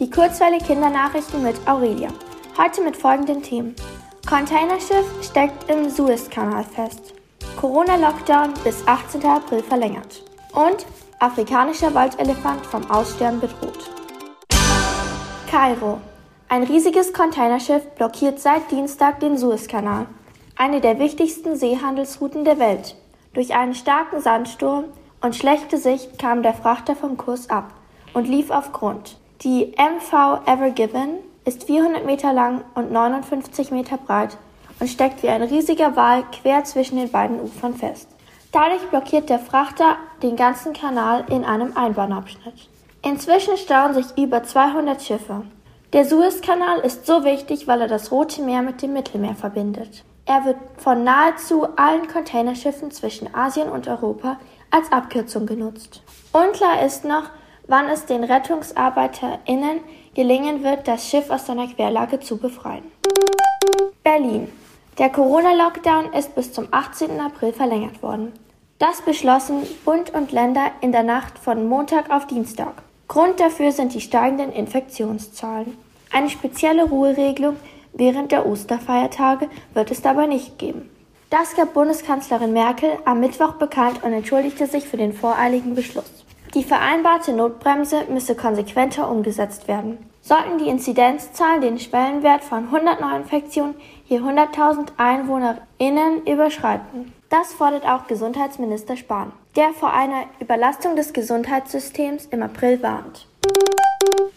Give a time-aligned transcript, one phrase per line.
[0.00, 2.08] die Kurzwelle Kindernachrichten mit Aurelia.
[2.58, 3.76] Heute mit folgenden Themen.
[4.28, 7.14] Containerschiff steckt im Suezkanal fest.
[7.60, 9.24] Corona-Lockdown bis 18.
[9.24, 10.24] April verlängert.
[10.52, 10.84] Und
[11.20, 13.90] afrikanischer Waldelefant vom Aussterben bedroht.
[15.48, 16.00] Kairo.
[16.48, 20.06] Ein riesiges Containerschiff blockiert seit Dienstag den Suezkanal,
[20.56, 22.96] eine der wichtigsten Seehandelsrouten der Welt.
[23.32, 24.86] Durch einen starken Sandsturm
[25.20, 27.72] und schlechte Sicht kam der Frachter vom Kurs ab
[28.12, 29.16] und lief auf Grund.
[29.44, 34.38] Die MV Ever Given ist 400 Meter lang und 59 Meter breit
[34.80, 38.08] und steckt wie ein riesiger Wal quer zwischen den beiden Ufern fest.
[38.52, 42.70] Dadurch blockiert der Frachter den ganzen Kanal in einem Einbahnabschnitt.
[43.02, 45.42] Inzwischen stauen sich über 200 Schiffe.
[45.92, 50.04] Der Suezkanal ist so wichtig, weil er das Rote Meer mit dem Mittelmeer verbindet.
[50.24, 54.38] Er wird von nahezu allen Containerschiffen zwischen Asien und Europa
[54.70, 56.02] als Abkürzung genutzt.
[56.32, 57.24] Unklar ist noch,
[57.66, 59.80] wann es den RettungsarbeiterInnen
[60.14, 62.84] gelingen wird, das Schiff aus seiner Querlage zu befreien.
[64.02, 64.52] Berlin.
[64.98, 67.18] Der Corona-Lockdown ist bis zum 18.
[67.20, 68.32] April verlängert worden.
[68.78, 72.82] Das beschlossen Bund und Länder in der Nacht von Montag auf Dienstag.
[73.08, 75.76] Grund dafür sind die steigenden Infektionszahlen.
[76.12, 77.56] Eine spezielle Ruheregelung
[77.92, 80.90] während der Osterfeiertage wird es dabei nicht geben.
[81.30, 86.23] Das gab Bundeskanzlerin Merkel am Mittwoch bekannt und entschuldigte sich für den voreiligen Beschluss.
[86.54, 89.98] Die vereinbarte Notbremse müsse konsequenter umgesetzt werden.
[90.20, 93.74] Sollten die Inzidenzzahlen den Schwellenwert von 100 Neuinfektionen
[94.06, 97.12] je 100.000 EinwohnerInnen überschreiten.
[97.28, 103.26] Das fordert auch Gesundheitsminister Spahn, der vor einer Überlastung des Gesundheitssystems im April warnt.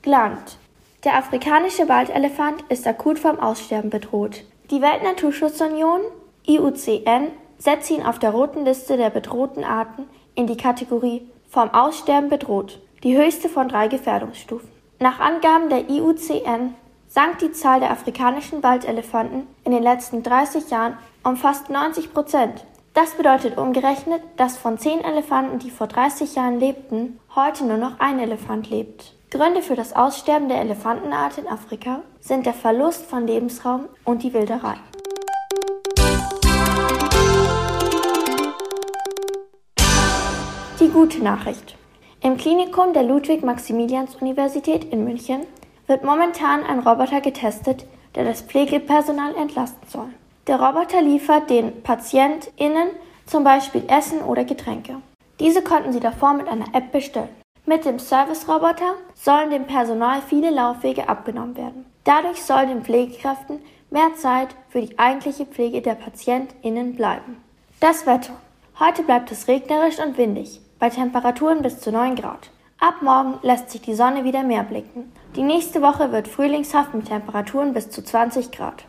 [0.00, 0.56] Gland.
[1.04, 4.44] Der afrikanische Waldelefant ist akut vom Aussterben bedroht.
[4.70, 6.00] Die Weltnaturschutzunion
[6.46, 12.28] IUCN setzt ihn auf der roten Liste der bedrohten Arten in die Kategorie vom Aussterben
[12.28, 14.68] bedroht, die höchste von drei Gefährdungsstufen.
[15.00, 16.74] Nach Angaben der IUCN
[17.08, 22.64] sank die Zahl der afrikanischen Waldelefanten in den letzten 30 Jahren um fast 90 Prozent.
[22.94, 28.00] Das bedeutet umgerechnet, dass von zehn Elefanten, die vor 30 Jahren lebten, heute nur noch
[28.00, 29.14] ein Elefant lebt.
[29.30, 34.32] Gründe für das Aussterben der Elefantenart in Afrika sind der Verlust von Lebensraum und die
[34.32, 34.76] Wilderei.
[40.88, 41.76] Die gute Nachricht.
[42.22, 45.42] Im Klinikum der Ludwig-Maximilians-Universität in München
[45.86, 47.84] wird momentan ein Roboter getestet,
[48.14, 50.08] der das Pflegepersonal entlasten soll.
[50.46, 52.88] Der Roboter liefert den PatientInnen
[53.26, 54.94] zum Beispiel Essen oder Getränke.
[55.40, 57.28] Diese konnten sie davor mit einer App bestellen.
[57.66, 61.84] Mit dem Service-Roboter sollen dem Personal viele Laufwege abgenommen werden.
[62.04, 63.60] Dadurch soll den Pflegekräften
[63.90, 67.44] mehr Zeit für die eigentliche Pflege der PatientInnen bleiben.
[67.78, 68.32] Das Wetter.
[68.80, 72.50] Heute bleibt es regnerisch und windig bei Temperaturen bis zu 9 Grad.
[72.80, 75.12] Ab morgen lässt sich die Sonne wieder mehr blicken.
[75.34, 78.84] Die nächste Woche wird frühlingshaft mit Temperaturen bis zu 20 Grad.